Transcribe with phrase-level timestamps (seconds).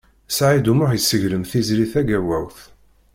[0.35, 2.57] Saɛid U Muḥ yesseglem Tiziri Tagawawt.